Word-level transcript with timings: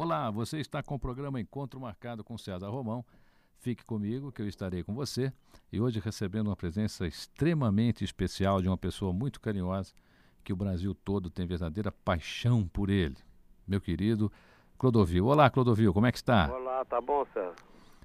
Olá, 0.00 0.30
você 0.30 0.60
está 0.60 0.80
com 0.80 0.94
o 0.94 0.98
programa 0.98 1.40
Encontro 1.40 1.80
Marcado 1.80 2.22
com 2.22 2.38
César 2.38 2.68
Romão. 2.68 3.04
Fique 3.58 3.84
comigo 3.84 4.30
que 4.30 4.40
eu 4.40 4.46
estarei 4.46 4.84
com 4.84 4.94
você 4.94 5.32
e 5.72 5.80
hoje 5.80 5.98
recebendo 5.98 6.46
uma 6.46 6.54
presença 6.54 7.04
extremamente 7.04 8.04
especial 8.04 8.62
de 8.62 8.68
uma 8.68 8.78
pessoa 8.78 9.12
muito 9.12 9.40
carinhosa 9.40 9.92
que 10.44 10.52
o 10.52 10.56
Brasil 10.56 10.94
todo 10.94 11.28
tem 11.28 11.48
verdadeira 11.48 11.90
paixão 11.90 12.64
por 12.68 12.90
ele. 12.90 13.16
Meu 13.66 13.80
querido 13.80 14.30
Clodovil. 14.78 15.26
Olá, 15.26 15.50
Clodovil, 15.50 15.92
como 15.92 16.06
é 16.06 16.12
que 16.12 16.18
está? 16.18 16.48
Olá, 16.48 16.84
tá 16.84 17.00
bom, 17.00 17.26
César? 17.34 17.56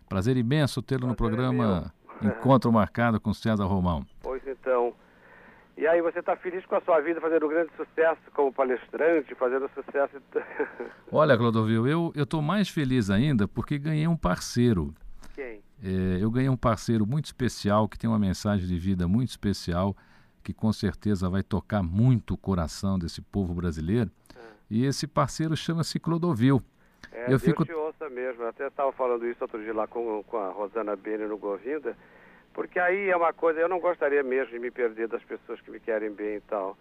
Prazer 0.09 0.35
imenso 0.35 0.81
tê-lo 0.81 1.05
no 1.05 1.15
programa 1.15 1.93
Encontro 2.23 2.73
Marcado 2.73 3.21
com 3.21 3.31
César 3.35 3.65
Romão. 3.65 4.03
Pois 4.19 4.41
então. 4.47 4.95
E 5.75 5.87
aí, 5.87 6.01
você 6.01 6.19
está 6.19 6.35
feliz 6.35 6.63
com 6.67 6.75
a 6.75 6.81
sua 6.81 6.99
vida, 7.01 7.19
fazendo 7.19 7.47
grande 7.47 7.71
sucesso 7.75 8.21
como 8.33 8.53
palestrante, 8.53 9.33
fazendo 9.35 9.67
sucesso. 9.73 10.21
Olha, 11.11 11.35
Clodovil, 11.37 11.87
eu 11.87 12.11
estou 12.15 12.41
mais 12.41 12.69
feliz 12.69 13.09
ainda 13.09 13.47
porque 13.47 13.79
ganhei 13.79 14.07
um 14.07 14.15
parceiro. 14.15 14.93
Quem? 15.33 15.61
É, 15.83 16.17
eu 16.23 16.29
ganhei 16.29 16.49
um 16.49 16.55
parceiro 16.55 17.05
muito 17.07 17.25
especial, 17.25 17.87
que 17.89 17.97
tem 17.97 18.07
uma 18.09 18.19
mensagem 18.19 18.67
de 18.67 18.77
vida 18.77 19.07
muito 19.07 19.29
especial, 19.29 19.95
que 20.43 20.53
com 20.53 20.71
certeza 20.71 21.27
vai 21.27 21.41
tocar 21.41 21.81
muito 21.81 22.35
o 22.35 22.37
coração 22.37 22.99
desse 22.99 23.21
povo 23.21 23.53
brasileiro. 23.55 24.11
Ah. 24.35 24.39
E 24.69 24.85
esse 24.85 25.07
parceiro 25.07 25.57
chama-se 25.57 25.99
Clodovil. 25.99 26.61
É, 27.11 27.23
Eu 27.25 27.29
Deus 27.29 27.41
fico- 27.43 27.65
te 27.65 27.73
ouça 27.73 28.07
mesmo. 28.09 28.43
Eu 28.43 28.49
até 28.49 28.67
estava 28.67 28.91
falando 28.91 29.25
isso 29.27 29.39
outro 29.41 29.61
dia 29.61 29.73
lá 29.73 29.87
com, 29.87 30.23
com 30.23 30.37
a 30.37 30.49
Rosana 30.51 30.95
Bene 30.95 31.25
no 31.25 31.37
Govinda, 31.37 31.97
porque 32.53 32.79
aí 32.79 33.09
é 33.09 33.15
uma 33.17 33.33
coisa, 33.33 33.59
eu 33.59 33.67
não 33.69 33.79
gostaria 33.79 34.23
mesmo 34.23 34.51
de 34.51 34.59
me 34.59 34.69
perder 34.71 35.07
das 35.07 35.23
pessoas 35.23 35.59
que 35.61 35.71
me 35.71 35.79
querem 35.79 36.11
bem 36.11 36.35
e 36.35 36.41
tal. 36.41 36.77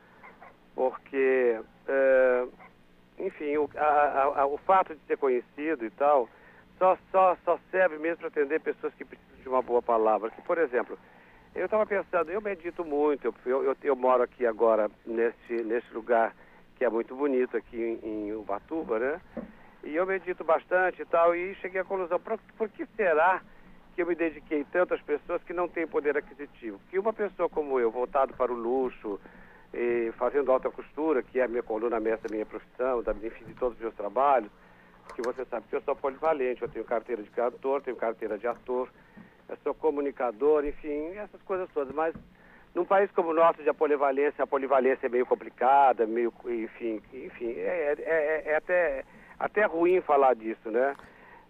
Porque, 0.74 1.60
é, 1.88 2.46
enfim, 3.18 3.56
o, 3.56 3.68
a- 3.76 3.82
a- 3.82 4.40
a- 4.42 4.46
o 4.46 4.58
fato 4.58 4.94
de 4.94 5.00
ser 5.06 5.16
conhecido 5.16 5.84
e 5.84 5.90
tal, 5.90 6.28
só, 6.78 6.96
só, 7.10 7.36
só 7.44 7.58
serve 7.70 7.98
mesmo 7.98 8.18
para 8.18 8.28
atender 8.28 8.60
pessoas 8.60 8.92
que 8.94 9.04
precisam 9.04 9.36
de 9.42 9.48
uma 9.48 9.62
boa 9.62 9.82
palavra. 9.82 10.30
Que, 10.30 10.42
por 10.42 10.58
exemplo, 10.58 10.98
eu 11.54 11.64
estava 11.66 11.86
pensando, 11.86 12.30
eu 12.30 12.40
medito 12.40 12.84
muito, 12.84 13.34
eu, 13.44 13.64
eu, 13.64 13.76
eu, 13.82 13.96
moro 13.96 14.22
aqui 14.22 14.46
agora 14.46 14.90
nesse, 15.06 15.52
nesse 15.64 15.92
lugar 15.92 16.34
que 16.76 16.84
é 16.84 16.90
muito 16.90 17.14
bonito 17.14 17.56
aqui 17.56 17.76
em, 18.02 18.08
em 18.08 18.32
Ubatuba, 18.32 18.98
né? 18.98 19.20
E 19.84 19.94
eu 19.94 20.06
medito 20.06 20.44
bastante 20.44 21.02
e 21.02 21.04
tal, 21.04 21.34
e 21.34 21.54
cheguei 21.56 21.80
à 21.80 21.84
conclusão, 21.84 22.18
por, 22.18 22.38
por 22.56 22.68
que 22.68 22.86
será 22.96 23.42
que 23.94 24.02
eu 24.02 24.06
me 24.06 24.14
dediquei 24.14 24.64
tanto 24.64 24.94
às 24.94 25.02
pessoas 25.02 25.42
que 25.42 25.52
não 25.52 25.68
têm 25.68 25.86
poder 25.86 26.16
aquisitivo? 26.16 26.80
Que 26.90 26.98
uma 26.98 27.12
pessoa 27.12 27.48
como 27.48 27.78
eu, 27.78 27.90
voltado 27.90 28.32
para 28.34 28.52
o 28.52 28.56
luxo, 28.56 29.20
fazendo 30.18 30.52
alta 30.52 30.70
costura, 30.70 31.22
que 31.22 31.40
é 31.40 31.44
a 31.44 31.48
minha 31.48 31.62
coluna 31.62 31.98
mestra 32.00 32.28
minha 32.28 32.44
profissão, 32.46 33.02
da, 33.02 33.12
enfim, 33.12 33.44
de 33.44 33.54
todos 33.54 33.74
os 33.76 33.80
meus 33.82 33.94
trabalhos, 33.94 34.50
que 35.14 35.22
você 35.22 35.44
sabe 35.46 35.66
que 35.68 35.76
eu 35.76 35.82
sou 35.82 35.94
polivalente, 35.96 36.62
eu 36.62 36.68
tenho 36.68 36.84
carteira 36.84 37.22
de 37.22 37.30
cantor, 37.30 37.82
tenho 37.82 37.96
carteira 37.96 38.38
de 38.38 38.46
ator, 38.46 38.88
eu 39.48 39.56
sou 39.62 39.74
comunicador, 39.74 40.64
enfim, 40.64 41.08
essas 41.16 41.40
coisas 41.42 41.68
todas, 41.72 41.94
mas 41.94 42.14
num 42.74 42.84
país 42.84 43.10
como 43.12 43.30
o 43.30 43.34
nosso, 43.34 43.62
de 43.62 43.68
a 43.68 43.74
polivalência, 43.74 44.42
a 44.42 44.46
polivalência 44.46 45.06
é 45.06 45.10
meio 45.10 45.26
complicada, 45.26 46.06
meio, 46.06 46.32
enfim, 46.46 47.02
enfim, 47.12 47.50
é, 47.58 47.94
é- 47.98 48.02
é- 48.02 48.42
é 48.52 48.56
até, 48.56 49.04
até 49.38 49.64
ruim 49.64 50.00
falar 50.00 50.34
disso, 50.34 50.70
né? 50.70 50.96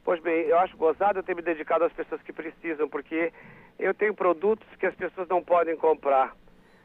Pois 0.05 0.20
bem, 0.20 0.47
eu 0.47 0.58
acho 0.58 0.77
gozado 0.77 1.20
eu 1.20 1.22
ter 1.22 1.36
me 1.36 1.42
dedicado 1.42 1.84
às 1.84 1.92
pessoas 1.92 2.20
que 2.22 2.33
precisam, 2.33 2.89
porque 2.89 3.33
eu 3.78 3.95
tenho 3.95 4.12
produtos 4.12 4.67
que 4.77 4.86
as 4.86 4.95
pessoas 4.95 5.28
não 5.28 5.42
podem 5.42 5.77
comprar. 5.77 6.34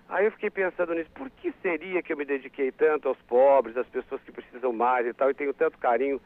Aí 0.07 0.25
eu 0.25 0.31
fiquei 0.31 0.49
pensando 0.49 0.93
nisso, 0.93 1.09
por 1.15 1.29
que 1.31 1.51
seria 1.61 2.01
que 2.01 2.13
eu 2.13 2.17
me 2.17 2.23
dediquei 2.23 2.71
tanto 2.71 3.07
aos 3.07 3.17
pobres, 3.23 3.75
às 3.75 3.87
pessoas 3.87 4.21
que 4.21 4.31
precisam 4.31 4.71
mais 4.71 5.05
e 5.05 5.13
tal, 5.13 5.29
e 5.31 5.33
tenho 5.33 5.53
tanto 5.53 5.77
carinho 5.79 6.21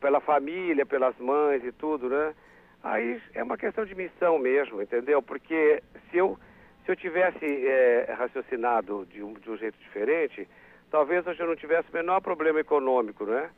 pela 0.00 0.20
família, 0.20 0.86
pelas 0.86 1.16
mães 1.18 1.62
e 1.64 1.70
tudo, 1.70 2.08
né? 2.08 2.34
Aí 2.82 3.20
é 3.34 3.42
uma 3.42 3.56
questão 3.56 3.84
de 3.84 3.94
missão 3.94 4.38
mesmo, 4.38 4.82
entendeu? 4.82 5.22
Porque 5.22 5.82
se 6.10 6.16
eu, 6.16 6.36
se 6.84 6.90
eu 6.90 6.96
tivesse 6.96 7.44
eh, 7.44 8.12
raciocinado 8.18 9.06
de 9.06 9.22
um, 9.22 9.34
de 9.34 9.48
um 9.48 9.56
jeito 9.56 9.78
diferente, 9.78 10.48
talvez 10.90 11.24
hoje 11.24 11.40
eu 11.40 11.46
não 11.46 11.54
tivesse 11.54 11.88
o 11.90 11.94
menor 11.94 12.20
problema 12.20 12.58
econômico, 12.58 13.24
né? 13.24 13.50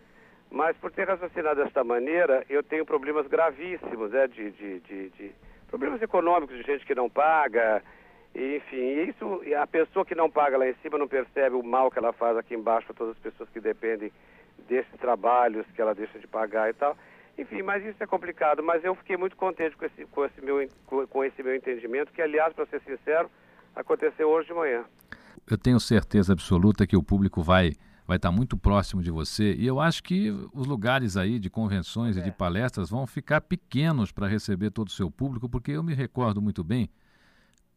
Mas 0.54 0.76
por 0.76 0.92
ter 0.92 1.08
raciocinado 1.08 1.62
desta 1.62 1.82
maneira, 1.82 2.44
eu 2.48 2.62
tenho 2.62 2.86
problemas 2.86 3.26
gravíssimos, 3.26 4.12
né? 4.12 4.28
De, 4.28 4.52
de, 4.52 4.80
de, 4.80 5.08
de 5.10 5.32
problemas 5.66 6.00
econômicos, 6.00 6.56
de 6.56 6.62
gente 6.62 6.86
que 6.86 6.94
não 6.94 7.10
paga, 7.10 7.82
e, 8.32 8.56
enfim, 8.56 9.08
isso, 9.08 9.42
a 9.60 9.66
pessoa 9.66 10.04
que 10.04 10.14
não 10.14 10.30
paga 10.30 10.56
lá 10.56 10.68
em 10.68 10.74
cima 10.74 10.96
não 10.96 11.08
percebe 11.08 11.56
o 11.56 11.62
mal 11.62 11.90
que 11.90 11.98
ela 11.98 12.12
faz 12.12 12.36
aqui 12.36 12.54
embaixo 12.54 12.86
para 12.86 12.96
todas 12.96 13.16
as 13.16 13.22
pessoas 13.22 13.48
que 13.50 13.60
dependem 13.60 14.12
desses 14.68 14.92
trabalhos 15.00 15.66
que 15.74 15.80
ela 15.80 15.94
deixa 15.94 16.18
de 16.20 16.26
pagar 16.28 16.70
e 16.70 16.72
tal. 16.72 16.96
Enfim, 17.36 17.62
mas 17.62 17.84
isso 17.84 18.00
é 18.00 18.06
complicado, 18.06 18.62
mas 18.62 18.84
eu 18.84 18.94
fiquei 18.94 19.16
muito 19.16 19.36
contente 19.36 19.76
com 19.76 19.84
esse, 19.84 20.04
com 20.06 20.24
esse, 20.24 20.40
meu, 20.40 20.68
com 20.86 21.24
esse 21.24 21.42
meu 21.42 21.54
entendimento, 21.54 22.12
que 22.12 22.22
aliás, 22.22 22.52
para 22.52 22.66
ser 22.66 22.80
sincero, 22.82 23.28
aconteceu 23.74 24.28
hoje 24.28 24.48
de 24.48 24.54
manhã. 24.54 24.84
Eu 25.50 25.58
tenho 25.58 25.80
certeza 25.80 26.32
absoluta 26.32 26.86
que 26.86 26.96
o 26.96 27.02
público 27.02 27.42
vai 27.42 27.72
vai 28.06 28.16
estar 28.16 28.30
muito 28.30 28.56
próximo 28.56 29.02
de 29.02 29.10
você 29.10 29.54
e 29.54 29.66
eu 29.66 29.80
acho 29.80 30.02
que 30.02 30.30
os 30.52 30.66
lugares 30.66 31.16
aí 31.16 31.38
de 31.38 31.48
convenções 31.48 32.16
e 32.16 32.22
de 32.22 32.30
palestras 32.30 32.90
vão 32.90 33.06
ficar 33.06 33.40
pequenos 33.40 34.12
para 34.12 34.28
receber 34.28 34.70
todo 34.70 34.88
o 34.88 34.92
seu 34.92 35.10
público, 35.10 35.48
porque 35.48 35.72
eu 35.72 35.82
me 35.82 35.94
recordo 35.94 36.42
muito 36.42 36.62
bem 36.62 36.90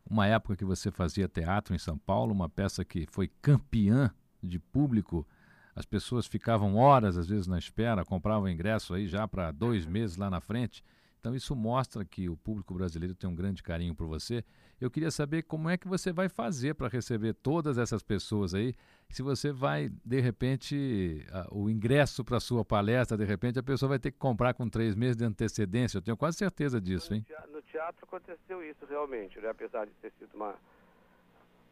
uma 0.09 0.25
época 0.25 0.55
que 0.55 0.65
você 0.65 0.89
fazia 0.89 1.27
teatro 1.27 1.75
em 1.75 1.77
São 1.77 1.97
Paulo, 1.97 2.33
uma 2.33 2.49
peça 2.49 2.83
que 2.85 3.05
foi 3.09 3.29
campeã 3.41 4.09
de 4.41 4.59
público. 4.59 5.27
As 5.75 5.85
pessoas 5.85 6.25
ficavam 6.25 6.75
horas, 6.75 7.17
às 7.17 7.27
vezes, 7.27 7.45
na 7.45 7.59
espera, 7.59 8.05
compravam 8.05 8.49
ingresso 8.49 8.93
aí 8.93 9.07
já 9.07 9.27
para 9.27 9.51
dois 9.51 9.85
meses 9.85 10.17
lá 10.17 10.29
na 10.29 10.39
frente. 10.39 10.83
Então, 11.19 11.35
isso 11.35 11.55
mostra 11.55 12.05
que 12.05 12.29
o 12.29 12.37
público 12.37 12.73
brasileiro 12.73 13.13
tem 13.15 13.29
um 13.29 13.35
grande 13.35 13.61
carinho 13.63 13.93
por 13.95 14.07
você. 14.07 14.43
Eu 14.79 14.89
queria 14.91 15.09
saber 15.11 15.41
como 15.43 15.67
é 15.69 15.75
que 15.77 15.87
você 15.87 16.11
vai 16.11 16.29
fazer 16.29 16.75
para 16.75 16.87
receber 16.87 17.33
todas 17.33 17.77
essas 17.77 18.03
pessoas 18.03 18.53
aí. 18.53 18.73
Se 19.09 19.23
você 19.23 19.51
vai, 19.51 19.89
de 20.05 20.19
repente, 20.21 21.25
a- 21.31 21.47
o 21.51 21.69
ingresso 21.69 22.23
para 22.23 22.37
a 22.37 22.39
sua 22.39 22.63
palestra, 22.63 23.17
de 23.17 23.25
repente, 23.25 23.57
a 23.57 23.63
pessoa 23.63 23.89
vai 23.89 23.99
ter 23.99 24.11
que 24.11 24.17
comprar 24.19 24.53
com 24.53 24.69
três 24.69 24.95
meses 24.95 25.17
de 25.17 25.25
antecedência. 25.25 25.97
Eu 25.97 26.01
tenho 26.01 26.15
quase 26.17 26.37
certeza 26.37 26.79
disso, 26.79 27.13
hein? 27.13 27.25
No 27.51 27.61
teatro 27.63 28.05
aconteceu 28.05 28.63
isso 28.63 28.85
realmente, 28.87 29.39
né? 29.39 29.49
apesar 29.49 29.85
de 29.85 29.91
ter 30.01 30.11
sido 30.19 30.33
uma, 30.35 30.55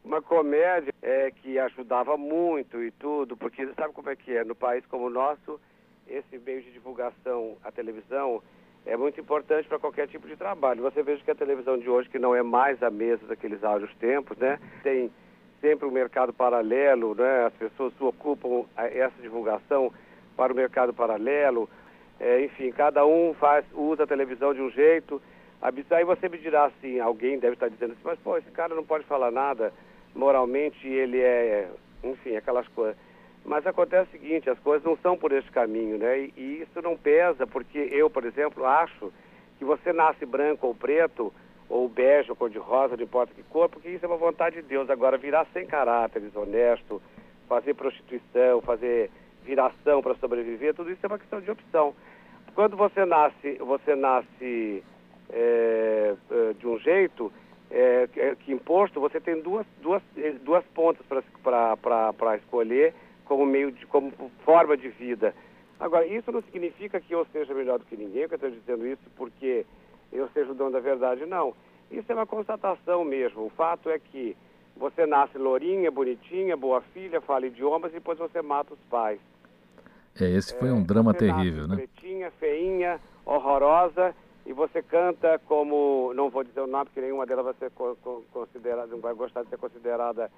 uma 0.04 0.20
comédia 0.20 0.92
é, 1.02 1.30
que 1.30 1.58
ajudava 1.58 2.16
muito 2.16 2.82
e 2.82 2.90
tudo, 2.90 3.36
porque 3.36 3.66
sabe 3.74 3.92
como 3.94 4.10
é 4.10 4.16
que 4.16 4.32
é? 4.32 4.44
No 4.44 4.54
país 4.54 4.84
como 4.86 5.06
o 5.06 5.10
nosso, 5.10 5.60
esse 6.06 6.38
meio 6.38 6.62
de 6.62 6.72
divulgação, 6.72 7.56
a 7.62 7.70
televisão, 7.72 8.42
é 8.86 8.96
muito 8.96 9.20
importante 9.20 9.68
para 9.68 9.78
qualquer 9.78 10.06
tipo 10.06 10.28
de 10.28 10.36
trabalho. 10.36 10.82
Você 10.82 11.02
veja 11.02 11.22
que 11.22 11.30
a 11.30 11.34
televisão 11.34 11.76
de 11.76 11.90
hoje, 11.90 12.08
que 12.08 12.18
não 12.18 12.34
é 12.34 12.42
mais 12.42 12.80
a 12.82 12.90
mesa 12.90 13.26
daqueles 13.26 13.62
áureos 13.64 13.92
tempos, 13.96 14.38
né? 14.38 14.58
Tem 14.82 15.10
sempre 15.60 15.86
um 15.86 15.90
mercado 15.90 16.32
paralelo, 16.32 17.14
né? 17.14 17.46
As 17.46 17.52
pessoas 17.54 17.92
ocupam 18.00 18.64
essa 18.76 19.20
divulgação 19.20 19.92
para 20.36 20.52
o 20.52 20.56
mercado 20.56 20.94
paralelo. 20.94 21.68
É, 22.20 22.44
enfim, 22.44 22.70
cada 22.70 23.04
um 23.04 23.34
faz, 23.34 23.64
usa 23.74 24.04
a 24.04 24.06
televisão 24.06 24.54
de 24.54 24.62
um 24.62 24.70
jeito. 24.70 25.20
Aí 25.90 26.04
você 26.04 26.28
me 26.28 26.38
dirá 26.38 26.66
assim, 26.66 27.00
alguém 27.00 27.38
deve 27.38 27.54
estar 27.54 27.68
dizendo 27.68 27.92
assim, 27.92 28.02
mas 28.04 28.18
pô, 28.20 28.36
esse 28.36 28.50
cara 28.50 28.74
não 28.74 28.84
pode 28.84 29.04
falar 29.04 29.30
nada, 29.30 29.72
moralmente 30.14 30.86
ele 30.86 31.18
é, 31.18 31.68
enfim, 32.04 32.36
aquelas 32.36 32.68
coisas. 32.68 32.96
Mas 33.46 33.64
acontece 33.66 34.08
o 34.08 34.12
seguinte, 34.20 34.50
as 34.50 34.58
coisas 34.58 34.84
não 34.84 34.96
são 34.98 35.16
por 35.16 35.30
esse 35.30 35.48
caminho, 35.52 35.96
né? 35.98 36.18
E, 36.18 36.32
e 36.36 36.62
isso 36.62 36.82
não 36.82 36.96
pesa, 36.96 37.46
porque 37.46 37.78
eu, 37.78 38.10
por 38.10 38.24
exemplo, 38.24 38.66
acho 38.66 39.12
que 39.58 39.64
você 39.64 39.92
nasce 39.92 40.26
branco 40.26 40.66
ou 40.66 40.74
preto, 40.74 41.32
ou 41.68 41.88
bege, 41.88 42.28
ou 42.30 42.36
cor-de-rosa, 42.36 42.96
não 42.96 43.04
importa 43.04 43.32
que 43.32 43.42
cor, 43.44 43.68
porque 43.68 43.88
isso 43.88 44.04
é 44.04 44.08
uma 44.08 44.16
vontade 44.16 44.56
de 44.56 44.62
Deus. 44.62 44.90
Agora, 44.90 45.16
virar 45.16 45.46
sem 45.52 45.64
caráter, 45.64 46.20
desonesto, 46.20 47.00
fazer 47.48 47.74
prostituição, 47.74 48.60
fazer 48.62 49.10
viração 49.44 50.02
para 50.02 50.16
sobreviver, 50.16 50.74
tudo 50.74 50.90
isso 50.90 51.00
é 51.04 51.06
uma 51.06 51.18
questão 51.18 51.40
de 51.40 51.50
opção. 51.50 51.94
Quando 52.54 52.76
você 52.76 53.04
nasce, 53.04 53.58
você 53.58 53.94
nasce 53.94 54.82
é, 55.30 56.14
é, 56.30 56.52
de 56.54 56.66
um 56.66 56.78
jeito 56.80 57.32
é, 57.70 58.08
que- 58.12 58.36
que 58.36 58.52
imposto, 58.52 59.00
você 59.00 59.20
tem 59.20 59.40
duas, 59.40 59.66
duas, 59.80 60.02
duas 60.42 60.64
pontas 60.66 61.04
para 61.06 62.36
escolher 62.36 62.92
como 63.26 63.44
meio 63.44 63.70
de, 63.72 63.86
como 63.86 64.10
forma 64.44 64.76
de 64.76 64.88
vida. 64.88 65.34
Agora, 65.78 66.06
isso 66.06 66.32
não 66.32 66.40
significa 66.42 67.00
que 67.00 67.14
eu 67.14 67.26
seja 67.32 67.52
melhor 67.52 67.78
do 67.78 67.84
que 67.84 67.96
ninguém, 67.96 68.26
que 68.26 68.34
eu 68.34 68.36
estou 68.36 68.50
dizendo 68.50 68.86
isso 68.86 69.02
porque 69.16 69.66
eu 70.12 70.28
seja 70.30 70.52
o 70.52 70.54
dono 70.54 70.70
da 70.70 70.80
verdade, 70.80 71.26
não. 71.26 71.54
Isso 71.90 72.10
é 72.10 72.14
uma 72.14 72.26
constatação 72.26 73.04
mesmo. 73.04 73.44
O 73.46 73.50
fato 73.50 73.90
é 73.90 73.98
que 73.98 74.36
você 74.76 75.06
nasce 75.06 75.36
lourinha, 75.38 75.90
bonitinha, 75.90 76.56
boa 76.56 76.80
filha, 76.80 77.20
fala 77.20 77.46
idiomas 77.46 77.90
e 77.90 77.94
depois 77.94 78.18
você 78.18 78.40
mata 78.40 78.72
os 78.74 78.80
pais. 78.90 79.20
É, 80.18 80.24
esse 80.30 80.54
foi 80.54 80.72
um 80.72 80.82
drama 80.82 81.12
Você 81.12 81.26
nasce 81.26 81.40
terrível, 81.42 81.68
né? 81.68 81.76
Pretinha, 81.76 82.30
feinha, 82.32 83.00
horrorosa, 83.24 84.14
e 84.46 84.52
você 84.52 84.82
canta 84.82 85.38
como, 85.46 86.12
não 86.14 86.30
vou 86.30 86.42
dizer 86.42 86.60
o 86.60 86.66
nome, 86.66 86.86
porque 86.86 87.00
nenhuma 87.00 87.26
delas 87.26 87.44
vai 87.44 87.54
ser 87.54 87.70
co- 87.72 87.96
co- 88.02 88.24
considerada, 88.32 88.86
não 88.86 89.00
vai 89.00 89.12
gostar 89.12 89.42
de 89.42 89.50
ser 89.50 89.58
considerada 89.58 90.30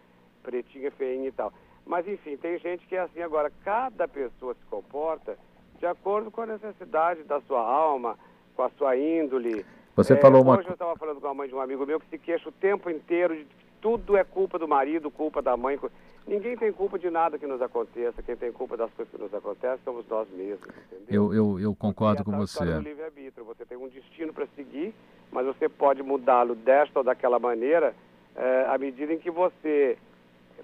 pretinha, 0.42 0.90
feinha 0.90 1.28
e 1.28 1.32
tal. 1.32 1.52
Mas 1.88 2.06
enfim, 2.06 2.36
tem 2.36 2.58
gente 2.58 2.86
que 2.86 2.94
é 2.94 3.00
assim 3.00 3.22
agora, 3.22 3.50
cada 3.64 4.06
pessoa 4.06 4.54
se 4.54 4.64
comporta 4.66 5.38
de 5.78 5.86
acordo 5.86 6.30
com 6.30 6.42
a 6.42 6.46
necessidade 6.46 7.22
da 7.22 7.40
sua 7.40 7.62
alma, 7.62 8.18
com 8.54 8.62
a 8.62 8.68
sua 8.76 8.94
índole. 8.94 9.64
Você 9.96 10.12
é, 10.12 10.16
falou 10.16 10.42
uma 10.42 10.58
Hoje 10.58 10.68
eu 10.68 10.74
estava 10.74 10.94
falando 10.96 11.18
com 11.18 11.28
a 11.28 11.32
mãe 11.32 11.48
de 11.48 11.54
um 11.54 11.60
amigo 11.60 11.86
meu 11.86 11.98
que 11.98 12.06
se 12.10 12.18
queixa 12.18 12.46
o 12.46 12.52
tempo 12.52 12.90
inteiro 12.90 13.34
de 13.34 13.44
que 13.44 13.56
tudo 13.80 14.18
é 14.18 14.22
culpa 14.22 14.58
do 14.58 14.68
marido, 14.68 15.10
culpa 15.10 15.40
da 15.40 15.56
mãe. 15.56 15.80
Ninguém 16.26 16.58
tem 16.58 16.70
culpa 16.70 16.98
de 16.98 17.08
nada 17.08 17.38
que 17.38 17.46
nos 17.46 17.62
aconteça. 17.62 18.22
Quem 18.22 18.36
tem 18.36 18.52
culpa 18.52 18.76
das 18.76 18.92
coisas 18.92 19.10
que 19.10 19.18
nos 19.18 19.32
acontecem 19.32 19.78
somos 19.82 20.06
nós 20.08 20.28
mesmos, 20.28 20.68
entendeu? 20.92 21.32
Eu, 21.32 21.34
eu, 21.34 21.60
eu 21.60 21.74
concordo 21.74 22.22
com 22.22 22.32
você. 22.32 22.64
É 22.64 22.78
livre-arbítrio. 22.80 23.46
Você 23.46 23.64
tem 23.64 23.78
um 23.78 23.88
destino 23.88 24.30
para 24.34 24.46
seguir, 24.54 24.94
mas 25.32 25.46
você 25.46 25.70
pode 25.70 26.02
mudá-lo 26.02 26.54
desta 26.54 26.98
ou 26.98 27.04
daquela 27.04 27.38
maneira 27.38 27.94
é, 28.36 28.66
à 28.68 28.76
medida 28.76 29.14
em 29.14 29.18
que 29.18 29.30
você 29.30 29.96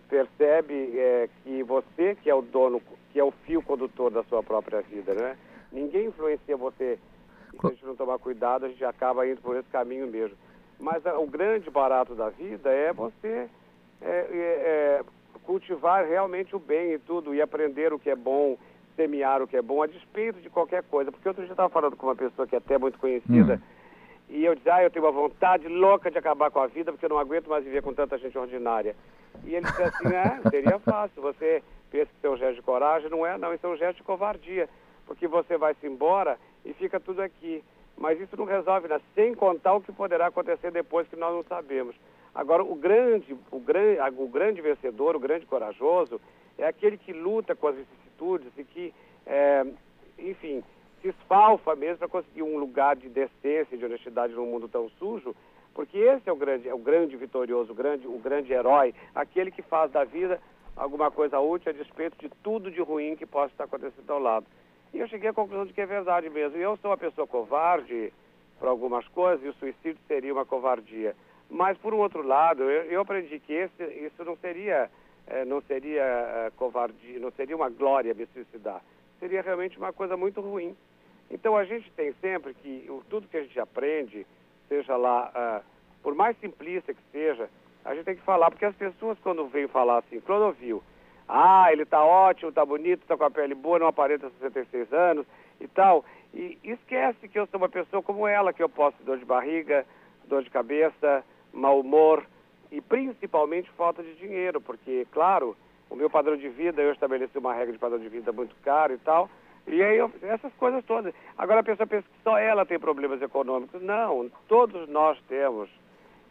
percebe 0.08 0.98
é, 0.98 1.28
que 1.42 1.62
você 1.62 2.16
que 2.16 2.30
é 2.30 2.34
o 2.34 2.42
dono, 2.42 2.80
que 3.12 3.18
é 3.18 3.24
o 3.24 3.32
fio 3.44 3.62
condutor 3.62 4.10
da 4.10 4.22
sua 4.24 4.42
própria 4.42 4.80
vida, 4.82 5.14
né? 5.14 5.36
Ninguém 5.72 6.06
influencia 6.06 6.56
você. 6.56 6.98
E 7.52 7.58
se 7.58 7.66
a 7.66 7.70
gente 7.70 7.86
não 7.86 7.96
tomar 7.96 8.18
cuidado, 8.18 8.66
a 8.66 8.68
gente 8.68 8.84
acaba 8.84 9.26
indo 9.26 9.40
por 9.40 9.56
esse 9.56 9.68
caminho 9.68 10.06
mesmo. 10.06 10.36
Mas 10.78 11.06
a, 11.06 11.18
o 11.18 11.26
grande 11.26 11.70
barato 11.70 12.14
da 12.14 12.28
vida 12.30 12.70
é 12.70 12.92
você 12.92 13.48
é, 14.00 14.10
é, 14.10 15.00
é, 15.00 15.04
cultivar 15.42 16.06
realmente 16.06 16.54
o 16.54 16.58
bem 16.58 16.92
e 16.92 16.98
tudo, 16.98 17.34
e 17.34 17.40
aprender 17.40 17.92
o 17.92 17.98
que 17.98 18.10
é 18.10 18.16
bom, 18.16 18.56
semear 18.96 19.42
o 19.42 19.46
que 19.46 19.56
é 19.56 19.62
bom, 19.62 19.82
a 19.82 19.86
despeito 19.86 20.40
de 20.40 20.50
qualquer 20.50 20.82
coisa. 20.84 21.10
Porque 21.10 21.28
outro 21.28 21.42
dia 21.42 21.50
eu 21.50 21.54
estava 21.54 21.68
falando 21.68 21.96
com 21.96 22.06
uma 22.06 22.16
pessoa 22.16 22.46
que 22.46 22.54
é 22.54 22.58
até 22.58 22.78
muito 22.78 22.98
conhecida, 22.98 23.54
hum. 23.54 23.60
e 24.28 24.44
eu 24.44 24.54
dizia, 24.54 24.76
ah, 24.76 24.82
eu 24.82 24.90
tenho 24.90 25.04
uma 25.04 25.12
vontade 25.12 25.68
louca 25.68 26.10
de 26.10 26.18
acabar 26.18 26.50
com 26.50 26.60
a 26.60 26.66
vida, 26.66 26.92
porque 26.92 27.04
eu 27.04 27.10
não 27.10 27.18
aguento 27.18 27.48
mais 27.48 27.64
viver 27.64 27.82
com 27.82 27.94
tanta 27.94 28.18
gente 28.18 28.36
ordinária. 28.36 28.94
E 29.42 29.54
ele 29.54 29.66
disse 29.66 29.82
assim, 29.82 30.08
é, 30.14 30.50
seria 30.50 30.78
fácil, 30.78 31.20
você 31.20 31.62
pensa 31.90 32.06
que 32.06 32.16
isso 32.18 32.26
é 32.26 32.30
um 32.30 32.36
gesto 32.36 32.56
de 32.56 32.62
coragem, 32.62 33.10
não 33.10 33.26
é 33.26 33.36
não, 33.36 33.52
isso 33.52 33.66
é 33.66 33.70
um 33.70 33.76
gesto 33.76 33.96
de 33.96 34.02
covardia, 34.02 34.68
porque 35.06 35.26
você 35.26 35.56
vai-se 35.56 35.86
embora 35.86 36.38
e 36.64 36.72
fica 36.72 37.00
tudo 37.00 37.20
aqui. 37.20 37.62
Mas 37.96 38.20
isso 38.20 38.36
não 38.36 38.44
resolve 38.44 38.88
nada, 38.88 39.02
sem 39.14 39.34
contar 39.34 39.74
o 39.74 39.80
que 39.80 39.92
poderá 39.92 40.26
acontecer 40.26 40.70
depois 40.70 41.06
que 41.08 41.16
nós 41.16 41.32
não 41.32 41.44
sabemos. 41.44 41.94
Agora, 42.34 42.64
o 42.64 42.74
grande, 42.74 43.36
o 43.50 43.60
grande, 43.60 44.00
o 44.18 44.26
grande 44.26 44.60
vencedor, 44.60 45.14
o 45.14 45.20
grande 45.20 45.46
corajoso, 45.46 46.20
é 46.58 46.66
aquele 46.66 46.96
que 46.96 47.12
luta 47.12 47.54
com 47.54 47.68
as 47.68 47.76
vicissitudes 47.76 48.50
e 48.56 48.64
que, 48.64 48.94
é, 49.24 49.64
enfim, 50.18 50.64
se 51.00 51.08
esfalfa 51.08 51.76
mesmo 51.76 51.98
para 51.98 52.08
conseguir 52.08 52.42
um 52.42 52.58
lugar 52.58 52.96
de 52.96 53.08
decência 53.08 53.74
e 53.74 53.78
de 53.78 53.84
honestidade 53.84 54.32
num 54.32 54.46
mundo 54.46 54.68
tão 54.68 54.88
sujo, 54.98 55.36
porque 55.74 55.98
esse 55.98 56.28
é 56.28 56.32
o 56.32 56.36
grande, 56.36 56.68
é 56.68 56.74
o 56.74 56.78
grande 56.78 57.16
vitorioso, 57.16 57.72
o 57.72 57.74
grande, 57.74 58.06
o 58.06 58.18
grande 58.18 58.52
herói, 58.52 58.94
aquele 59.14 59.50
que 59.50 59.62
faz 59.62 59.90
da 59.90 60.04
vida 60.04 60.40
alguma 60.76 61.10
coisa 61.10 61.38
útil 61.40 61.70
a 61.70 61.72
despeito 61.72 62.16
de 62.18 62.28
tudo 62.42 62.70
de 62.70 62.80
ruim 62.80 63.16
que 63.16 63.26
possa 63.26 63.52
estar 63.52 63.64
acontecendo 63.64 64.10
ao 64.10 64.18
lado. 64.18 64.46
E 64.92 64.98
eu 64.98 65.08
cheguei 65.08 65.28
à 65.28 65.32
conclusão 65.32 65.66
de 65.66 65.72
que 65.72 65.80
é 65.80 65.86
verdade 65.86 66.30
mesmo. 66.30 66.56
Eu 66.56 66.76
sou 66.76 66.90
uma 66.90 66.96
pessoa 66.96 67.26
covarde 67.26 68.12
para 68.60 68.70
algumas 68.70 69.06
coisas 69.08 69.44
e 69.44 69.48
o 69.48 69.54
suicídio 69.54 69.98
seria 70.06 70.32
uma 70.32 70.44
covardia. 70.44 71.14
Mas, 71.50 71.76
por 71.78 71.92
um 71.92 71.98
outro 71.98 72.22
lado, 72.22 72.62
eu, 72.62 72.84
eu 72.84 73.00
aprendi 73.00 73.38
que 73.40 73.52
esse, 73.52 73.84
isso 73.84 74.24
não 74.24 74.36
seria, 74.36 74.88
é, 75.26 75.44
não 75.44 75.60
seria 75.62 76.02
é, 76.02 76.52
covardia, 76.56 77.18
não 77.18 77.30
seria 77.32 77.56
uma 77.56 77.68
glória 77.68 78.14
me 78.14 78.26
suicidar. 78.26 78.82
Seria 79.18 79.42
realmente 79.42 79.76
uma 79.78 79.92
coisa 79.92 80.16
muito 80.16 80.40
ruim. 80.40 80.76
Então, 81.30 81.56
a 81.56 81.64
gente 81.64 81.90
tem 81.92 82.12
sempre 82.20 82.54
que 82.54 82.86
o, 82.88 83.02
tudo 83.08 83.28
que 83.28 83.36
a 83.36 83.42
gente 83.42 83.58
aprende, 83.58 84.26
seja 84.68 84.96
lá, 84.96 85.30
uh, 85.34 85.64
por 86.02 86.14
mais 86.14 86.36
simplista 86.38 86.92
que 86.92 87.02
seja, 87.12 87.48
a 87.84 87.94
gente 87.94 88.04
tem 88.04 88.16
que 88.16 88.22
falar, 88.22 88.50
porque 88.50 88.64
as 88.64 88.74
pessoas, 88.74 89.18
quando 89.22 89.46
vêm 89.46 89.68
falar 89.68 89.98
assim, 89.98 90.20
Clodovil, 90.20 90.82
ah, 91.28 91.68
ele 91.72 91.82
está 91.82 92.04
ótimo, 92.04 92.50
está 92.50 92.64
bonito, 92.64 93.02
está 93.02 93.16
com 93.16 93.24
a 93.24 93.30
pele 93.30 93.54
boa, 93.54 93.78
não 93.78 93.86
aparenta 93.86 94.30
66 94.40 94.92
anos 94.92 95.26
e 95.60 95.68
tal. 95.68 96.04
E 96.32 96.58
esquece 96.62 97.28
que 97.28 97.38
eu 97.38 97.46
sou 97.46 97.58
uma 97.58 97.68
pessoa 97.68 98.02
como 98.02 98.26
ela, 98.26 98.52
que 98.52 98.62
eu 98.62 98.68
posso 98.68 98.96
ter 98.98 99.04
dor 99.04 99.18
de 99.18 99.24
barriga, 99.24 99.86
dor 100.26 100.42
de 100.42 100.50
cabeça, 100.50 101.24
mau 101.52 101.80
humor 101.80 102.26
e 102.70 102.80
principalmente 102.80 103.70
falta 103.70 104.02
de 104.02 104.14
dinheiro, 104.16 104.60
porque, 104.60 105.06
claro, 105.12 105.56
o 105.88 105.94
meu 105.94 106.10
padrão 106.10 106.36
de 106.36 106.48
vida, 106.48 106.82
eu 106.82 106.92
estabeleci 106.92 107.38
uma 107.38 107.54
regra 107.54 107.72
de 107.72 107.78
padrão 107.78 107.98
de 107.98 108.08
vida 108.08 108.32
muito 108.32 108.54
caro 108.64 108.92
e 108.92 108.98
tal, 108.98 109.30
e 109.66 109.82
aí 109.82 109.96
eu, 109.96 110.10
essas 110.22 110.52
coisas 110.54 110.84
todas. 110.84 111.14
Agora 111.38 111.60
a 111.60 111.64
pessoa 111.64 111.86
pensa 111.86 112.02
que 112.02 112.22
só 112.22 112.38
ela 112.38 112.66
tem 112.66 112.78
problemas 112.78 113.20
econômicos. 113.22 113.80
Não, 113.82 114.30
todos 114.46 114.88
nós 114.88 115.18
temos. 115.28 115.68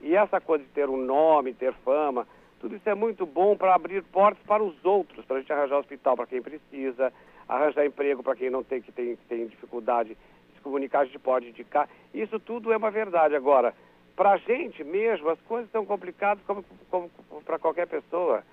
E 0.02 0.16
essa 0.16 0.40
coisa 0.40 0.64
de 0.64 0.70
ter 0.72 0.88
um 0.90 0.98
nome, 0.98 1.54
ter 1.54 1.74
fama, 1.86 2.28
tudo 2.60 2.76
isso 2.76 2.88
é 2.90 2.94
muito 2.94 3.26
bom 3.26 3.58
para 3.58 3.74
abrir 3.74 4.04
portas 4.04 4.44
para 4.46 4.64
os 4.64 4.86
outros, 4.86 5.26
para 5.26 5.38
a 5.38 5.40
gente 5.40 5.52
arranjar 5.52 5.80
hospital 5.80 6.16
para 6.16 6.28
quem 6.28 6.42
precisa, 6.42 7.12
arranjar 7.48 7.86
emprego 7.86 8.22
para 8.22 8.36
quem 8.36 8.50
não 8.50 8.64
tem, 8.64 8.82
que 8.82 8.92
tem, 8.92 9.16
que 9.16 9.26
tem 9.26 9.48
dificuldade 9.48 10.10
de 10.10 10.56
se 10.56 10.62
comunicar, 10.62 11.00
a 11.00 11.06
gente 11.06 11.20
pode 11.20 11.50
indicar. 11.50 11.90
Isso 12.14 12.40
tudo 12.40 12.72
é 12.72 12.78
uma 12.78 12.92
verdade. 12.92 13.36
Agora, 13.36 13.74
para 14.16 14.34
a 14.34 14.38
gente 14.38 14.84
mesmo, 14.84 15.30
as 15.30 15.42
coisas 15.42 15.72
são 15.72 15.86
complicadas 15.86 16.44
como, 16.46 16.64
como, 16.90 17.10
como 17.28 17.42
para 17.42 17.58
qualquer 17.58 17.88
pessoa. 17.88 18.44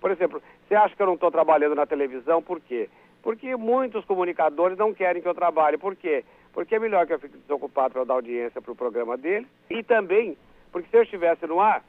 Por 0.00 0.10
exemplo, 0.10 0.42
você 0.66 0.74
acha 0.74 0.94
que 0.94 1.02
eu 1.02 1.06
não 1.06 1.14
estou 1.14 1.30
trabalhando 1.30 1.74
na 1.74 1.86
televisão, 1.86 2.42
por 2.42 2.60
quê? 2.60 2.88
Porque 3.26 3.56
muitos 3.56 4.04
comunicadores 4.04 4.78
não 4.78 4.94
querem 4.94 5.20
que 5.20 5.26
eu 5.26 5.34
trabalhe. 5.34 5.76
Por 5.76 5.96
quê? 5.96 6.24
Porque 6.52 6.76
é 6.76 6.78
melhor 6.78 7.08
que 7.08 7.12
eu 7.12 7.18
fique 7.18 7.36
desocupado 7.36 7.92
para 7.92 8.04
dar 8.04 8.14
audiência 8.14 8.62
para 8.62 8.70
o 8.70 8.76
programa 8.76 9.16
dele. 9.16 9.48
E 9.68 9.82
também, 9.82 10.38
porque 10.70 10.88
se 10.88 10.96
eu 10.96 11.02
estivesse 11.02 11.44
no 11.44 11.58
ar, 11.58 11.82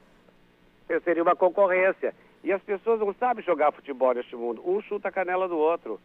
seria 1.03 1.21
uma 1.21 1.35
concorrência. 1.35 2.15
E 2.43 2.51
as 2.51 2.59
pessoas 2.63 2.99
não 2.99 3.13
sabem 3.13 3.45
jogar 3.45 3.71
futebol 3.71 4.15
neste 4.15 4.35
mundo. 4.35 4.63
Um 4.65 4.81
chuta 4.81 5.09
a 5.09 5.11
canela 5.11 5.47
do 5.47 5.55
outro. 5.55 5.99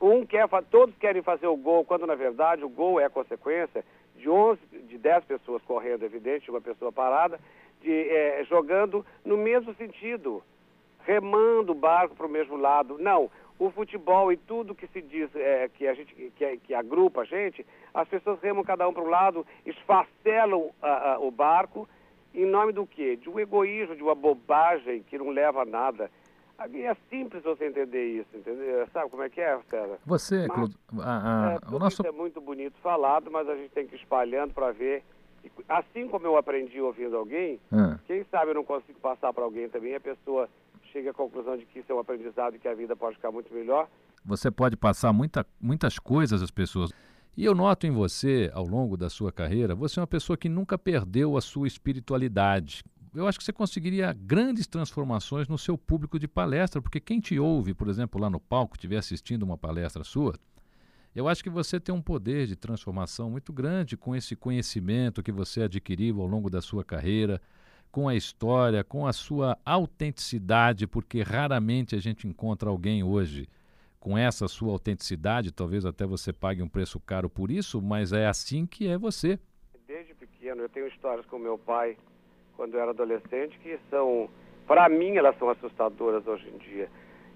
Um 0.00 0.24
quer, 0.24 0.48
todos 0.70 0.94
querem 0.98 1.20
fazer 1.20 1.48
o 1.48 1.56
gol, 1.56 1.84
quando 1.84 2.06
na 2.06 2.14
verdade 2.14 2.64
o 2.64 2.68
gol 2.68 3.00
é 3.00 3.06
a 3.06 3.10
consequência 3.10 3.84
de 4.14 4.30
11, 4.30 4.60
de 4.88 4.98
10 4.98 5.24
pessoas 5.24 5.60
correndo, 5.62 6.04
evidente, 6.04 6.48
uma 6.48 6.60
pessoa 6.60 6.92
parada, 6.92 7.40
de, 7.82 7.90
é, 7.90 8.44
jogando 8.44 9.04
no 9.24 9.36
mesmo 9.36 9.74
sentido, 9.74 10.44
remando 11.04 11.72
o 11.72 11.74
barco 11.74 12.14
para 12.14 12.26
o 12.26 12.30
mesmo 12.30 12.56
lado. 12.56 12.98
Não, 12.98 13.30
o 13.58 13.70
futebol 13.70 14.32
e 14.32 14.36
tudo 14.36 14.74
que 14.74 14.86
se 14.88 15.02
diz 15.02 15.28
é, 15.34 15.68
que 15.68 15.86
a 15.86 15.94
gente 15.94 16.14
que, 16.14 16.56
que, 16.58 16.74
agrupa 16.74 17.20
a 17.20 17.24
gente, 17.24 17.64
as 17.92 18.08
pessoas 18.08 18.40
remam 18.40 18.64
cada 18.64 18.88
um 18.88 18.92
para 18.92 19.02
um 19.02 19.08
lado, 19.08 19.46
esfacelam 19.66 20.70
a, 20.80 21.12
a, 21.12 21.18
o 21.20 21.30
barco 21.30 21.86
em 22.34 22.46
nome 22.46 22.72
do 22.72 22.86
quê? 22.86 23.16
De 23.16 23.28
um 23.28 23.38
egoísmo, 23.38 23.96
de 23.96 24.02
uma 24.02 24.14
bobagem 24.14 25.02
que 25.02 25.18
não 25.18 25.30
leva 25.30 25.62
a 25.62 25.64
nada. 25.66 26.10
É 26.58 26.94
simples 27.08 27.42
você 27.42 27.66
entender 27.66 28.04
isso, 28.04 28.36
entendeu? 28.36 28.86
Sabe 28.92 29.10
como 29.10 29.22
é 29.22 29.30
que 29.30 29.40
é, 29.40 29.58
César? 29.68 29.98
Você, 30.04 30.46
mas, 30.46 30.76
a, 31.02 31.58
é, 31.62 31.74
o 31.74 31.78
nosso... 31.78 32.06
é 32.06 32.12
muito 32.12 32.40
bonito 32.40 32.76
falado, 32.82 33.30
mas 33.30 33.48
a 33.48 33.56
gente 33.56 33.70
tem 33.70 33.86
que 33.86 33.94
ir 33.94 33.98
espalhando 33.98 34.52
para 34.52 34.70
ver. 34.70 35.02
Assim 35.66 36.06
como 36.06 36.26
eu 36.26 36.36
aprendi 36.36 36.78
ouvindo 36.78 37.16
alguém, 37.16 37.58
ah. 37.72 37.98
quem 38.06 38.24
sabe 38.24 38.50
eu 38.50 38.56
não 38.56 38.64
consigo 38.64 39.00
passar 39.00 39.32
para 39.32 39.42
alguém 39.42 39.70
também, 39.70 39.94
a 39.94 40.00
pessoa 40.00 40.50
chega 40.92 41.10
à 41.10 41.14
conclusão 41.14 41.56
de 41.56 41.64
que 41.66 41.78
isso 41.78 41.90
é 41.90 41.94
um 41.94 41.98
aprendizado 41.98 42.56
e 42.56 42.58
que 42.58 42.68
a 42.68 42.74
vida 42.74 42.94
pode 42.94 43.16
ficar 43.16 43.30
muito 43.30 43.52
melhor. 43.52 43.88
Você 44.24 44.50
pode 44.50 44.76
passar 44.76 45.12
muita, 45.12 45.46
muitas 45.60 45.98
coisas 45.98 46.42
às 46.42 46.50
pessoas. 46.50 46.90
E 47.36 47.44
eu 47.44 47.54
noto 47.54 47.86
em 47.86 47.90
você, 47.90 48.50
ao 48.52 48.66
longo 48.66 48.96
da 48.96 49.08
sua 49.08 49.32
carreira, 49.32 49.74
você 49.74 49.98
é 49.98 50.02
uma 50.02 50.06
pessoa 50.06 50.36
que 50.36 50.48
nunca 50.48 50.76
perdeu 50.76 51.36
a 51.36 51.40
sua 51.40 51.66
espiritualidade. 51.66 52.82
Eu 53.14 53.26
acho 53.26 53.38
que 53.38 53.44
você 53.44 53.52
conseguiria 53.52 54.12
grandes 54.12 54.66
transformações 54.66 55.48
no 55.48 55.58
seu 55.58 55.76
público 55.76 56.18
de 56.18 56.28
palestra, 56.28 56.80
porque 56.80 57.00
quem 57.00 57.18
te 57.18 57.38
ouve, 57.38 57.74
por 57.74 57.88
exemplo, 57.88 58.20
lá 58.20 58.30
no 58.30 58.38
palco, 58.38 58.76
estiver 58.76 58.98
assistindo 58.98 59.42
uma 59.42 59.58
palestra 59.58 60.04
sua, 60.04 60.34
eu 61.14 61.26
acho 61.26 61.42
que 61.42 61.50
você 61.50 61.80
tem 61.80 61.92
um 61.92 62.00
poder 62.00 62.46
de 62.46 62.54
transformação 62.54 63.28
muito 63.28 63.52
grande 63.52 63.96
com 63.96 64.14
esse 64.14 64.36
conhecimento 64.36 65.24
que 65.24 65.32
você 65.32 65.62
adquiriu 65.62 66.20
ao 66.20 66.26
longo 66.26 66.48
da 66.48 66.60
sua 66.60 66.84
carreira, 66.84 67.40
com 67.90 68.08
a 68.08 68.14
história, 68.14 68.84
com 68.84 69.06
a 69.06 69.12
sua 69.12 69.58
autenticidade, 69.64 70.86
porque 70.86 71.22
raramente 71.22 71.94
a 71.94 72.00
gente 72.00 72.26
encontra 72.26 72.70
alguém 72.70 73.02
hoje 73.02 73.48
com 73.98 74.16
essa 74.16 74.48
sua 74.48 74.72
autenticidade, 74.72 75.52
talvez 75.52 75.84
até 75.84 76.06
você 76.06 76.32
pague 76.32 76.62
um 76.62 76.68
preço 76.68 76.98
caro 77.00 77.28
por 77.28 77.50
isso, 77.50 77.82
mas 77.82 78.12
é 78.12 78.26
assim 78.26 78.64
que 78.64 78.88
é 78.88 78.96
você. 78.96 79.38
Desde 79.86 80.14
pequeno, 80.14 80.62
eu 80.62 80.68
tenho 80.70 80.86
histórias 80.88 81.26
com 81.26 81.38
meu 81.38 81.58
pai, 81.58 81.98
quando 82.56 82.74
eu 82.74 82.80
era 82.80 82.92
adolescente, 82.92 83.58
que 83.58 83.78
são, 83.90 84.30
para 84.66 84.88
mim, 84.88 85.16
elas 85.16 85.36
são 85.38 85.50
assustadoras 85.50 86.26
hoje 86.26 86.48
em 86.48 86.58
dia. 86.58 86.88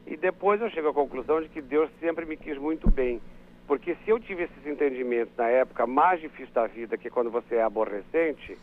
E 0.06 0.16
depois 0.16 0.60
eu 0.60 0.70
chego 0.70 0.88
à 0.88 0.94
conclusão 0.94 1.42
de 1.42 1.48
que 1.48 1.60
Deus 1.60 1.90
sempre 2.00 2.24
me 2.24 2.36
quis 2.36 2.56
muito 2.58 2.90
bem. 2.90 3.20
Porque 3.66 3.96
se 4.04 4.10
eu 4.10 4.20
tive 4.20 4.44
esses 4.44 4.66
entendimentos 4.66 5.34
na 5.36 5.48
época 5.48 5.86
mais 5.86 6.20
difícil 6.20 6.52
da 6.52 6.66
vida, 6.66 6.98
que 6.98 7.08
é 7.08 7.10
quando 7.10 7.30
você 7.30 7.56
é 7.56 7.62
aborrecente, 7.62 8.58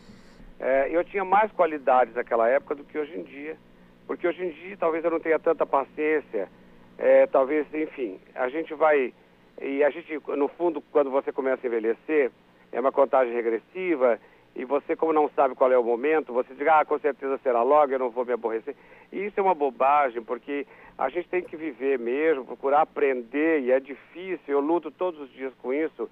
é, 0.61 0.89
eu 0.91 1.03
tinha 1.03 1.25
mais 1.25 1.51
qualidades 1.51 2.13
naquela 2.13 2.47
época 2.47 2.75
do 2.75 2.83
que 2.83 2.97
hoje 2.97 3.17
em 3.17 3.23
dia. 3.23 3.57
Porque 4.05 4.27
hoje 4.27 4.43
em 4.45 4.49
dia 4.51 4.77
talvez 4.77 5.03
eu 5.03 5.09
não 5.09 5.19
tenha 5.19 5.39
tanta 5.39 5.65
paciência, 5.65 6.47
é, 6.97 7.25
talvez, 7.25 7.65
enfim, 7.73 8.19
a 8.35 8.47
gente 8.47 8.73
vai. 8.75 9.13
E 9.59 9.83
a 9.83 9.89
gente, 9.89 10.19
no 10.37 10.47
fundo, 10.49 10.81
quando 10.91 11.09
você 11.09 11.31
começa 11.31 11.65
a 11.65 11.67
envelhecer, 11.67 12.31
é 12.71 12.79
uma 12.79 12.91
contagem 12.91 13.33
regressiva 13.33 14.19
e 14.55 14.65
você, 14.65 14.95
como 14.95 15.13
não 15.13 15.29
sabe 15.29 15.55
qual 15.55 15.71
é 15.71 15.77
o 15.77 15.83
momento, 15.83 16.33
você 16.33 16.53
diz, 16.53 16.67
ah, 16.67 16.83
com 16.83 16.99
certeza 16.99 17.39
será 17.41 17.63
logo, 17.63 17.93
eu 17.93 17.99
não 17.99 18.09
vou 18.09 18.25
me 18.25 18.33
aborrecer. 18.33 18.75
E 19.11 19.25
isso 19.25 19.39
é 19.39 19.43
uma 19.43 19.55
bobagem, 19.55 20.21
porque 20.21 20.67
a 20.97 21.09
gente 21.09 21.29
tem 21.29 21.41
que 21.41 21.55
viver 21.55 21.97
mesmo, 21.97 22.45
procurar 22.45 22.81
aprender, 22.81 23.61
e 23.61 23.71
é 23.71 23.79
difícil, 23.79 24.39
eu 24.47 24.59
luto 24.59 24.91
todos 24.91 25.21
os 25.21 25.31
dias 25.31 25.53
com 25.61 25.73
isso, 25.73 26.09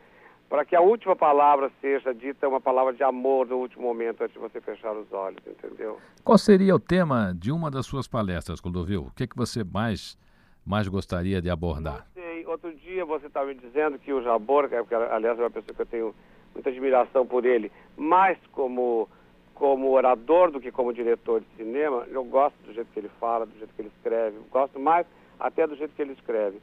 para 0.50 0.66
que 0.66 0.76
a 0.76 0.82
última 0.82 1.16
palavra 1.16 1.72
seja 1.80 2.14
dita 2.14 2.48
uma 2.48 2.60
palavra 2.60 2.92
de 2.92 3.04
amor 3.04 3.46
no 3.48 3.58
último 3.58 3.84
momento, 3.84 4.24
antes 4.24 4.34
de 4.34 4.40
você 4.40 4.60
fechar 4.60 4.92
os 4.94 5.12
olhos, 5.14 5.40
entendeu? 5.46 6.00
Qual 6.24 6.38
seria 6.40 6.76
o 6.76 6.80
tema 6.80 7.34
de 7.38 7.52
uma 7.52 7.70
das 7.70 7.86
suas 7.86 8.08
palestras, 8.08 8.60
Clodovil? 8.60 9.04
O 9.04 9.12
que, 9.12 9.24
é 9.24 9.28
que 9.28 9.38
você 9.38 9.64
mais, 9.64 10.18
mais 10.66 10.88
gostaria 10.88 11.40
de 11.40 11.52
abordar? 11.52 12.08
Não 12.16 12.24
sei, 12.24 12.46
outro 12.48 12.74
dia 12.74 13.06
você 13.06 13.28
estava 13.28 13.46
me 13.46 13.54
dizendo 13.54 14.00
que 14.00 14.12
o 14.12 14.24
Jabor, 14.24 14.68
que 14.68 14.96
aliás 14.96 15.38
é 15.38 15.44
uma 15.44 15.52
pessoa 15.52 15.76
que 15.76 15.82
eu 15.84 15.86
tenho 15.86 16.16
muita 16.56 16.72
admiração 16.72 17.28
por 17.28 17.46
ele, 17.46 17.72
mais 17.96 18.40
como, 18.52 19.08
como 19.54 19.92
orador 19.92 20.50
do 20.50 20.60
que 20.60 20.72
como 20.72 20.92
diretor 20.92 21.42
de 21.42 21.48
cinema. 21.58 22.08
Eu 22.10 22.24
gosto 22.24 22.58
do 22.66 22.74
jeito 22.74 22.92
que 22.92 23.00
ele 23.00 23.12
fala, 23.20 23.46
do 23.46 23.56
jeito 23.56 23.72
que 23.76 23.84
ele 23.84 23.92
escreve, 23.96 24.40
gosto 24.52 24.80
mais 24.80 25.06
até 25.40 25.68
do 25.68 25.76
jeito 25.76 25.94
que 25.94 26.02
ele 26.02 26.14
escreve. 26.14 26.60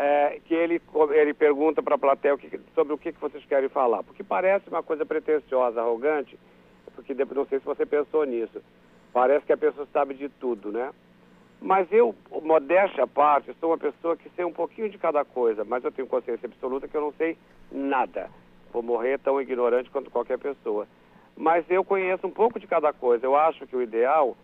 É, 0.00 0.38
que 0.44 0.54
ele, 0.54 0.80
ele 1.10 1.34
pergunta 1.34 1.82
para 1.82 1.96
a 1.96 1.98
plateia 1.98 2.32
o 2.32 2.38
que, 2.38 2.60
sobre 2.72 2.92
o 2.92 2.98
que, 2.98 3.12
que 3.12 3.20
vocês 3.20 3.44
querem 3.46 3.68
falar. 3.68 4.04
Porque 4.04 4.22
parece 4.22 4.68
uma 4.68 4.80
coisa 4.80 5.04
pretensiosa, 5.04 5.80
arrogante, 5.80 6.38
porque 6.94 7.12
não 7.14 7.44
sei 7.46 7.58
se 7.58 7.64
você 7.64 7.84
pensou 7.84 8.24
nisso. 8.24 8.62
Parece 9.12 9.44
que 9.44 9.52
a 9.52 9.56
pessoa 9.56 9.88
sabe 9.92 10.14
de 10.14 10.28
tudo, 10.28 10.70
né? 10.70 10.92
Mas 11.60 11.90
eu, 11.90 12.14
modéstia 12.42 13.02
à 13.02 13.06
parte, 13.08 13.52
sou 13.58 13.70
uma 13.70 13.78
pessoa 13.78 14.16
que 14.16 14.30
sei 14.36 14.44
um 14.44 14.52
pouquinho 14.52 14.88
de 14.88 14.96
cada 14.96 15.24
coisa, 15.24 15.64
mas 15.64 15.82
eu 15.82 15.90
tenho 15.90 16.06
consciência 16.06 16.46
absoluta 16.46 16.86
que 16.86 16.96
eu 16.96 17.00
não 17.00 17.12
sei 17.14 17.36
nada. 17.72 18.30
Vou 18.72 18.82
morrer 18.82 19.18
tão 19.18 19.40
ignorante 19.40 19.90
quanto 19.90 20.10
qualquer 20.10 20.38
pessoa. 20.38 20.86
Mas 21.36 21.68
eu 21.68 21.84
conheço 21.84 22.24
um 22.26 22.30
pouco 22.30 22.60
de 22.60 22.66
cada 22.68 22.92
coisa. 22.92 23.26
Eu 23.26 23.34
acho 23.34 23.66
que 23.66 23.74
o 23.74 23.82
ideal 23.82 24.36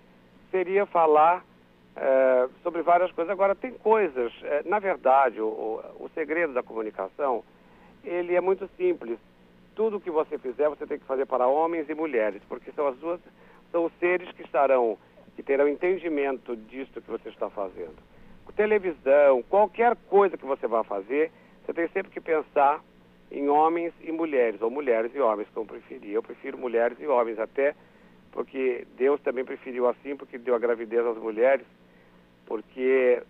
seria 0.51 0.87
falar 0.87 1.45
é, 1.97 2.49
sobre 2.63 2.83
várias 2.83 3.11
coisas. 3.13 3.31
Agora, 3.31 3.55
tem 3.55 3.73
coisas, 3.73 4.33
é, 4.43 4.63
na 4.65 4.79
verdade, 4.79 5.41
o, 5.41 5.47
o, 5.47 6.05
o 6.05 6.11
segredo 6.15 6.53
da 6.53 6.63
comunicação, 6.63 7.45
ele 8.03 8.35
é 8.35 8.41
muito 8.41 8.69
simples. 8.77 9.19
Tudo 9.75 10.01
que 10.01 10.11
você 10.11 10.39
fizer, 10.39 10.69
você 10.69 10.87
tem 10.87 10.99
que 10.99 11.07
fazer 11.07 11.27
para 11.27 11.47
homens 11.47 11.89
e 11.89 11.95
mulheres, 11.95 12.43
porque 12.49 12.71
são 12.73 12.87
as 12.87 12.97
duas, 12.97 13.21
são 13.73 13.87
os 13.87 13.93
seres 13.99 14.31
que 14.33 14.43
estarão, 14.43 14.97
que 15.35 15.43
terão 15.43 15.69
entendimento 15.69 16.57
disso 16.57 17.01
que 17.01 17.11
você 17.11 17.29
está 17.29 17.51
fazendo. 17.51 17.97
Televisão, 18.57 19.43
qualquer 19.43 19.97
coisa 20.09 20.37
que 20.37 20.45
você 20.45 20.69
vá 20.69 20.85
fazer, 20.85 21.33
você 21.65 21.73
tem 21.73 21.89
sempre 21.89 22.13
que 22.13 22.21
pensar 22.21 22.81
em 23.31 23.49
homens 23.49 23.93
e 24.01 24.13
mulheres, 24.13 24.63
ou 24.63 24.71
mulheres 24.71 25.13
e 25.13 25.19
homens, 25.19 25.49
como 25.53 25.67
preferir. 25.67 26.13
Eu 26.13 26.23
prefiro 26.23 26.57
mulheres 26.57 26.97
e 27.01 27.07
homens, 27.07 27.39
até 27.41 27.75
porque 28.35 28.85
Deus 28.97 29.21
também 29.21 29.45
preferiu 29.45 29.89
assim, 29.89 30.17
porque 30.17 30.37
deu 30.37 30.57
a 30.57 30.59
gravidez 30.59 31.07
às 31.07 31.17
mulheres, 31.17 31.65
porque 32.45 33.23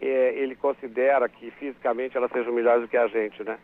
é, 0.00 0.34
ele 0.36 0.54
considera 0.54 1.28
que 1.28 1.50
fisicamente 1.50 2.16
elas 2.16 2.30
sejam 2.30 2.52
melhores 2.52 2.82
do 2.82 2.88
que 2.88 2.96
a 2.96 3.08
gente, 3.08 3.42
né? 3.42 3.58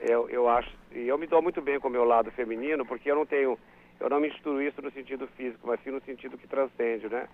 Eu, 0.00 0.28
eu 0.28 0.48
acho, 0.48 0.68
e 0.90 1.06
eu 1.06 1.16
me 1.16 1.28
dou 1.28 1.40
muito 1.40 1.62
bem 1.62 1.78
com 1.78 1.86
o 1.86 1.90
meu 1.90 2.04
lado 2.04 2.32
feminino, 2.32 2.84
porque 2.84 3.08
eu 3.08 3.14
não 3.14 3.24
tenho, 3.24 3.56
eu 4.00 4.10
não 4.10 4.18
misturo 4.18 4.60
isso 4.60 4.82
no 4.82 4.90
sentido 4.90 5.28
físico, 5.28 5.64
mas 5.68 5.80
sim 5.84 5.90
no 5.92 6.00
sentido 6.00 6.36
que 6.36 6.48
transcende, 6.48 7.08
né? 7.08 7.28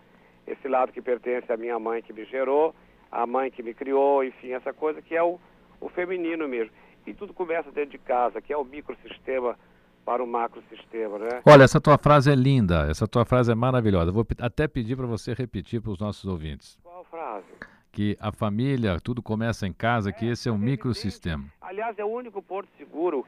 Esse 0.47 0.69
lado 0.69 0.93
que 0.93 1.01
pertence 1.01 1.51
à 1.51 1.57
minha 1.57 1.79
mãe 1.79 2.03
que 2.03 2.13
me 2.13 2.27
gerou, 2.27 2.75
à 3.11 3.27
mãe 3.27 3.51
que 3.51 3.63
me 3.63 3.73
criou, 3.73 4.23
enfim, 4.23 4.53
essa 4.53 4.75
coisa 4.75 5.01
que 5.01 5.17
é 5.17 5.23
o, 5.23 5.41
o 5.81 5.89
feminino 5.89 6.47
mesmo. 6.47 6.73
E 7.07 7.15
tudo 7.15 7.33
começa 7.33 7.73
dentro 7.73 7.93
de 7.93 7.99
casa, 7.99 8.43
que 8.43 8.53
é 8.53 8.57
o 8.59 8.65
microsistema 8.65 9.59
para 10.05 10.23
o 10.23 10.27
macrosistema, 10.27 11.19
né? 11.19 11.41
Olha, 11.47 11.65
essa 11.65 11.81
tua 11.81 11.99
frase 11.99 12.31
é 12.31 12.35
linda, 12.35 12.87
essa 12.91 13.07
tua 13.07 13.25
frase 13.25 13.51
é 13.51 13.55
maravilhosa. 13.55 14.13
Vou 14.13 14.27
até 14.41 14.69
pedir 14.69 14.97
para 14.97 15.07
você 15.07 15.33
repetir 15.33 15.81
para 15.81 15.91
os 15.91 15.99
nossos 15.99 16.25
ouvintes. 16.25 16.79
Qual 16.83 17.05
frase? 17.05 17.47
Que 17.91 18.17
a 18.21 18.31
família, 18.33 19.01
tudo 19.01 19.23
começa 19.23 19.67
em 19.67 19.73
casa, 19.73 20.11
é, 20.11 20.13
que 20.13 20.27
esse 20.27 20.49
é 20.49 20.53
um 20.53 20.59
microsistema. 20.59 21.45
Aliás, 21.61 21.99
é 21.99 22.05
o 22.05 22.09
único 22.09 22.43
porto 22.43 22.69
seguro. 22.77 23.27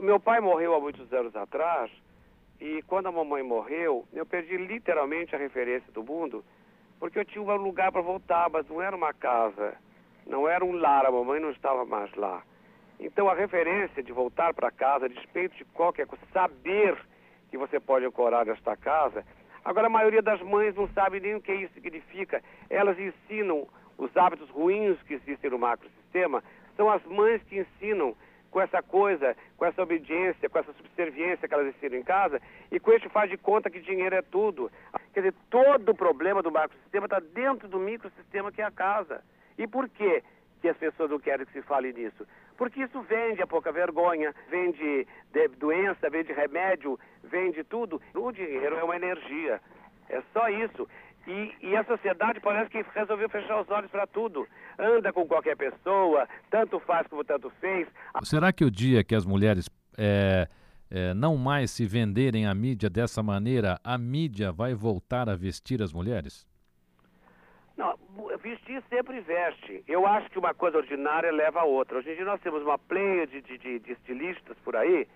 Meu 0.00 0.18
pai 0.18 0.40
morreu 0.40 0.74
há 0.74 0.80
muitos 0.80 1.12
anos 1.12 1.34
atrás 1.36 1.90
e 2.60 2.82
quando 2.82 3.06
a 3.06 3.12
mamãe 3.12 3.42
morreu, 3.42 4.06
eu 4.12 4.24
perdi 4.24 4.56
literalmente 4.56 5.34
a 5.34 5.38
referência 5.38 5.92
do 5.92 6.02
mundo, 6.02 6.44
porque 6.98 7.18
eu 7.18 7.24
tinha 7.24 7.42
um 7.42 7.56
lugar 7.56 7.92
para 7.92 8.00
voltar, 8.00 8.48
mas 8.50 8.66
não 8.68 8.80
era 8.80 8.96
uma 8.96 9.12
casa, 9.12 9.74
não 10.26 10.48
era 10.48 10.64
um 10.64 10.72
lar, 10.72 11.06
a 11.06 11.12
mamãe 11.12 11.38
não 11.38 11.50
estava 11.50 11.84
mais 11.84 12.12
lá. 12.14 12.42
Então, 13.00 13.28
a 13.28 13.34
referência 13.34 14.02
de 14.02 14.12
voltar 14.12 14.52
para 14.54 14.70
casa, 14.70 15.06
a 15.06 15.08
despeito 15.08 15.56
de 15.56 15.64
qualquer 15.66 16.06
coisa, 16.06 16.24
saber 16.32 16.96
que 17.50 17.56
você 17.56 17.78
pode 17.78 18.04
ancorar 18.04 18.44
nesta 18.44 18.76
casa. 18.76 19.24
Agora, 19.64 19.86
a 19.86 19.90
maioria 19.90 20.22
das 20.22 20.40
mães 20.42 20.74
não 20.74 20.88
sabe 20.88 21.20
nem 21.20 21.34
o 21.34 21.40
que 21.40 21.52
isso 21.52 21.74
significa. 21.74 22.42
Elas 22.68 22.98
ensinam 22.98 23.68
os 23.96 24.16
hábitos 24.16 24.48
ruins 24.50 25.00
que 25.02 25.14
existem 25.14 25.50
no 25.50 25.58
macrosistema. 25.58 26.42
São 26.76 26.90
as 26.90 27.04
mães 27.04 27.42
que 27.44 27.58
ensinam 27.58 28.16
com 28.50 28.60
essa 28.60 28.82
coisa, 28.82 29.36
com 29.56 29.64
essa 29.64 29.82
obediência, 29.82 30.48
com 30.48 30.58
essa 30.58 30.72
subserviência 30.72 31.46
que 31.46 31.54
elas 31.54 31.74
ensinam 31.74 31.98
em 31.98 32.02
casa, 32.02 32.40
e 32.72 32.80
com 32.80 32.92
este 32.92 33.08
faz 33.10 33.30
de 33.30 33.36
conta 33.36 33.68
que 33.68 33.78
dinheiro 33.80 34.14
é 34.14 34.22
tudo. 34.22 34.72
Quer 35.12 35.20
dizer, 35.20 35.34
todo 35.50 35.90
o 35.90 35.94
problema 35.94 36.42
do 36.42 36.50
macrosistema 36.50 37.06
está 37.06 37.20
dentro 37.20 37.68
do 37.68 37.78
microsistema 37.78 38.50
que 38.50 38.62
é 38.62 38.64
a 38.64 38.70
casa. 38.70 39.22
E 39.58 39.66
por 39.66 39.88
quê? 39.88 40.22
que 40.60 40.68
as 40.68 40.76
pessoas 40.76 41.10
não 41.10 41.18
querem 41.18 41.46
que 41.46 41.52
se 41.52 41.62
fale 41.62 41.92
nisso. 41.92 42.26
Porque 42.58 42.82
isso 42.82 43.00
vende 43.02 43.40
a 43.40 43.46
pouca 43.46 43.70
vergonha, 43.70 44.34
vende 44.50 45.06
doença, 45.58 46.10
vende 46.10 46.32
remédio, 46.32 46.98
vende 47.22 47.62
tudo. 47.62 48.02
O 48.12 48.32
dinheiro 48.32 48.76
é 48.76 48.82
uma 48.82 48.96
energia. 48.96 49.60
É 50.10 50.20
só 50.32 50.48
isso. 50.48 50.88
E, 51.26 51.54
e, 51.60 51.76
a 51.76 51.84
sociedade 51.84 52.40
parece 52.40 52.70
que 52.70 52.84
resolveu 52.94 53.28
fechar 53.28 53.60
os 53.60 53.70
olhos 53.70 53.90
para 53.90 54.06
tudo. 54.06 54.48
Anda 54.78 55.12
com 55.12 55.26
qualquer 55.26 55.56
pessoa, 55.56 56.26
tanto 56.50 56.80
faz 56.80 57.06
como 57.06 57.22
tanto 57.22 57.50
fez. 57.60 57.86
Será 58.24 58.52
que 58.52 58.64
o 58.64 58.70
dia 58.70 59.04
que 59.04 59.14
as 59.14 59.26
mulheres 59.26 59.68
é, 59.96 60.48
é, 60.90 61.14
não 61.14 61.36
mais 61.36 61.70
se 61.70 61.86
venderem 61.86 62.46
à 62.46 62.54
mídia 62.54 62.88
dessa 62.88 63.22
maneira, 63.22 63.78
a 63.84 63.98
mídia 63.98 64.50
vai 64.50 64.74
voltar 64.74 65.28
a 65.28 65.36
vestir 65.36 65.82
as 65.82 65.92
mulheres? 65.92 66.47
Vestir 68.48 68.82
sempre 68.88 69.20
veste. 69.20 69.84
Eu 69.86 70.06
acho 70.06 70.30
que 70.30 70.38
uma 70.38 70.54
coisa 70.54 70.78
ordinária 70.78 71.30
leva 71.30 71.60
a 71.60 71.64
outra. 71.64 71.98
Hoje 71.98 72.12
em 72.12 72.14
dia 72.14 72.24
nós 72.24 72.40
temos 72.40 72.62
uma 72.62 72.78
pleia 72.78 73.26
de, 73.26 73.42
de, 73.42 73.78
de 73.78 73.92
estilistas 73.92 74.56
por 74.64 74.74
aí, 74.74 75.06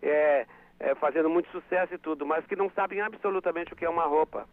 é, 0.00 0.46
é, 0.78 0.94
fazendo 0.94 1.28
muito 1.28 1.50
sucesso 1.50 1.92
e 1.94 1.98
tudo, 1.98 2.24
mas 2.24 2.46
que 2.46 2.54
não 2.54 2.70
sabem 2.70 3.00
absolutamente 3.00 3.72
o 3.72 3.76
que 3.76 3.84
é 3.84 3.90
uma 3.90 4.04
roupa. 4.04 4.48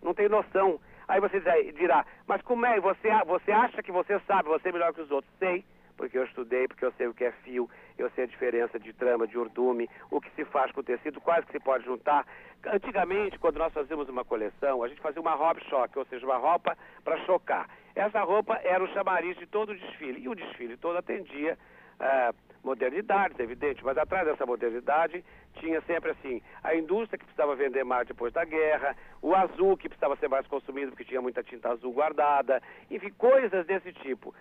Não 0.00 0.14
tem 0.14 0.28
noção. 0.28 0.80
Aí 1.08 1.20
você 1.20 1.40
dirá, 1.72 2.06
mas 2.24 2.40
como 2.42 2.64
é? 2.64 2.78
Você, 2.78 3.08
você 3.26 3.50
acha 3.50 3.82
que 3.82 3.90
você 3.90 4.20
sabe, 4.28 4.48
você 4.48 4.68
é 4.68 4.72
melhor 4.72 4.94
que 4.94 5.00
os 5.00 5.10
outros? 5.10 5.34
Sei 5.40 5.64
porque 6.00 6.16
eu 6.16 6.24
estudei, 6.24 6.66
porque 6.66 6.82
eu 6.82 6.92
sei 6.92 7.08
o 7.08 7.12
que 7.12 7.26
é 7.26 7.30
fio, 7.44 7.68
eu 7.98 8.08
sei 8.12 8.24
a 8.24 8.26
diferença 8.26 8.80
de 8.80 8.90
trama, 8.90 9.26
de 9.26 9.36
urdume, 9.36 9.86
o 10.10 10.18
que 10.18 10.30
se 10.30 10.46
faz 10.46 10.72
com 10.72 10.80
o 10.80 10.82
tecido, 10.82 11.20
quais 11.20 11.44
que 11.44 11.52
se 11.52 11.60
pode 11.60 11.84
juntar. 11.84 12.26
Antigamente, 12.64 13.38
quando 13.38 13.58
nós 13.58 13.70
fazíamos 13.70 14.08
uma 14.08 14.24
coleção, 14.24 14.82
a 14.82 14.88
gente 14.88 15.02
fazia 15.02 15.20
uma 15.20 15.34
roupa 15.34 15.60
choque, 15.68 15.98
ou 15.98 16.06
seja, 16.06 16.24
uma 16.24 16.38
roupa 16.38 16.74
para 17.04 17.18
chocar. 17.26 17.68
Essa 17.94 18.22
roupa 18.22 18.58
era 18.64 18.82
o 18.82 18.88
chamariz 18.94 19.36
de 19.36 19.46
todo 19.46 19.72
o 19.72 19.76
desfile, 19.76 20.22
e 20.22 20.28
o 20.30 20.34
desfile 20.34 20.78
todo 20.78 20.96
atendia 20.96 21.58
uh, 22.00 22.34
modernidades, 22.70 23.38
evidente, 23.40 23.84
mas 23.84 23.98
atrás 23.98 24.24
dessa 24.24 24.46
modernidade 24.46 25.24
tinha 25.54 25.80
sempre 25.82 26.12
assim, 26.12 26.40
a 26.62 26.74
indústria 26.74 27.18
que 27.18 27.24
precisava 27.24 27.56
vender 27.56 27.84
mais 27.84 28.06
depois 28.06 28.32
da 28.32 28.44
guerra, 28.44 28.96
o 29.20 29.34
azul 29.34 29.76
que 29.76 29.88
precisava 29.88 30.16
ser 30.16 30.28
mais 30.28 30.46
consumido 30.46 30.92
porque 30.92 31.04
tinha 31.04 31.20
muita 31.20 31.42
tinta 31.42 31.68
azul 31.68 31.92
guardada, 31.92 32.62
enfim, 32.88 33.10
coisas 33.18 33.66
desse 33.66 33.92
tipo. 33.92 34.32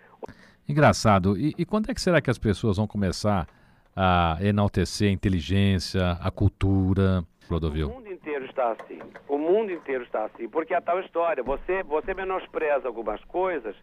Engraçado. 0.67 1.35
E, 1.35 1.55
e 1.57 1.65
quando 1.65 1.89
é 1.89 1.93
que 1.93 2.01
será 2.01 2.21
que 2.21 2.29
as 2.29 2.37
pessoas 2.37 2.77
vão 2.77 2.85
começar 2.85 3.47
a 3.95 4.37
enaltecer 4.41 5.09
a 5.09 5.11
inteligência, 5.11 6.11
a 6.21 6.29
cultura, 6.29 7.23
Clodovil? 7.47 7.89
O 7.89 7.93
mundo 7.95 8.11
inteiro 8.11 8.45
está 8.45 8.71
assim. 8.73 8.99
O 9.27 9.37
mundo 9.39 9.71
inteiro 9.71 10.03
está 10.03 10.25
assim. 10.25 10.47
Porque 10.47 10.75
é 10.75 10.77
a 10.77 10.81
tal 10.81 10.99
história, 10.99 11.41
você, 11.41 11.81
você 11.81 12.13
menospreza 12.13 12.87
algumas 12.87 13.23
coisas, 13.25 13.75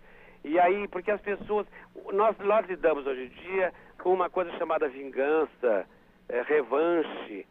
e 0.46 0.60
aí, 0.60 0.86
porque 0.86 1.10
as 1.10 1.20
pessoas. 1.20 1.66
Nós, 2.12 2.38
nós 2.38 2.64
lidamos 2.68 3.04
hoje 3.04 3.24
em 3.24 3.28
dia 3.42 3.74
com 3.98 4.14
uma 4.14 4.30
coisa 4.30 4.52
chamada 4.58 4.88
vingança, 4.88 5.84
é, 6.28 6.40
revanche. 6.42 7.44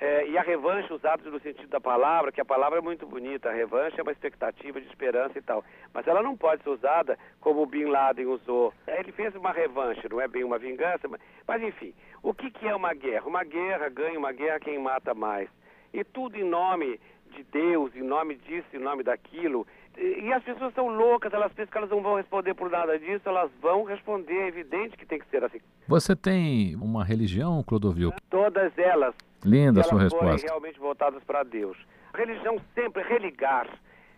É, 0.00 0.26
e 0.26 0.36
a 0.36 0.42
revanche 0.42 0.92
usada 0.92 1.30
no 1.30 1.38
sentido 1.38 1.68
da 1.68 1.80
palavra, 1.80 2.32
que 2.32 2.40
a 2.40 2.44
palavra 2.44 2.80
é 2.80 2.82
muito 2.82 3.06
bonita, 3.06 3.48
a 3.48 3.52
revanche 3.52 4.00
é 4.00 4.02
uma 4.02 4.10
expectativa 4.10 4.80
de 4.80 4.88
esperança 4.88 5.38
e 5.38 5.42
tal. 5.42 5.64
Mas 5.92 6.08
ela 6.08 6.20
não 6.20 6.36
pode 6.36 6.64
ser 6.64 6.70
usada 6.70 7.16
como 7.40 7.62
o 7.62 7.66
Bin 7.66 7.84
Laden 7.84 8.26
usou. 8.26 8.74
Ele 8.88 9.12
fez 9.12 9.32
uma 9.36 9.52
revanche, 9.52 10.08
não 10.10 10.20
é 10.20 10.26
bem 10.26 10.42
uma 10.42 10.58
vingança, 10.58 11.06
mas, 11.06 11.20
mas 11.46 11.62
enfim. 11.62 11.94
O 12.20 12.34
que, 12.34 12.50
que 12.50 12.66
é 12.66 12.74
uma 12.74 12.92
guerra? 12.94 13.28
Uma 13.28 13.44
guerra 13.44 13.88
ganha 13.88 14.18
uma 14.18 14.32
guerra 14.32 14.58
quem 14.58 14.76
mata 14.76 15.14
mais. 15.14 15.48
E 15.92 16.02
tudo 16.02 16.36
em 16.36 16.42
nome 16.42 16.98
de 17.30 17.44
Deus, 17.44 17.94
em 17.94 18.02
nome 18.02 18.34
disso, 18.34 18.66
em 18.72 18.80
nome 18.80 19.04
daquilo. 19.04 19.64
E, 19.96 20.32
as 20.32 20.42
pessoas 20.42 20.74
são 20.74 20.88
loucas, 20.88 21.32
elas 21.32 21.52
pensam 21.52 21.70
que 21.70 21.78
elas 21.78 21.90
não 21.90 22.02
vão 22.02 22.16
responder 22.16 22.54
por 22.54 22.70
nada 22.70 22.98
disso, 22.98 23.28
elas 23.28 23.50
vão 23.60 23.84
responder, 23.84 24.34
é 24.34 24.48
evidente 24.48 24.96
que 24.96 25.06
tem 25.06 25.18
que 25.18 25.26
ser 25.28 25.44
assim. 25.44 25.60
Você 25.86 26.16
tem 26.16 26.74
uma 26.76 27.04
religião, 27.04 27.62
Clodovil? 27.62 28.12
Todas 28.28 28.76
elas 28.76 29.14
Linda 29.44 29.80
a 29.80 29.84
sua 29.84 30.00
elas 30.00 30.12
forem 30.12 30.28
resposta. 30.30 30.46
realmente 30.48 30.78
voltadas 30.78 31.22
para 31.24 31.42
Deus. 31.42 31.76
A 32.12 32.18
religião 32.18 32.56
sempre 32.74 33.02
religar, 33.02 33.68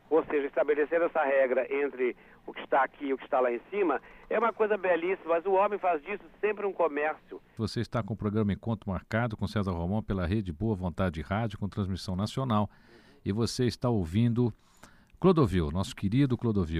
ou 0.08 0.24
seja, 0.24 0.46
estabelecer 0.46 1.00
essa 1.02 1.22
regra 1.22 1.66
entre 1.70 2.16
o 2.46 2.52
que 2.52 2.60
está 2.60 2.84
aqui 2.84 3.06
e 3.06 3.12
o 3.12 3.18
que 3.18 3.24
está 3.24 3.40
lá 3.40 3.52
em 3.52 3.60
cima, 3.70 4.00
é 4.30 4.38
uma 4.38 4.52
coisa 4.52 4.76
belíssima, 4.76 5.34
mas 5.34 5.44
o 5.44 5.52
homem 5.52 5.78
faz 5.78 6.00
disso 6.02 6.22
sempre 6.40 6.64
um 6.64 6.72
comércio. 6.72 7.40
Você 7.58 7.80
está 7.80 8.02
com 8.02 8.14
o 8.14 8.16
programa 8.16 8.52
Encontro 8.52 8.88
Marcado 8.88 9.36
com 9.36 9.46
César 9.46 9.72
Romão 9.72 10.02
pela 10.02 10.26
Rede 10.26 10.52
Boa 10.52 10.74
Vontade 10.76 11.20
Rádio, 11.22 11.58
com 11.58 11.68
transmissão 11.68 12.14
nacional. 12.14 12.70
E 13.24 13.32
você 13.32 13.64
está 13.66 13.90
ouvindo 13.90 14.54
Clodovil, 15.18 15.70
nosso 15.72 15.94
querido 15.94 16.36
Clodovil. 16.36 16.74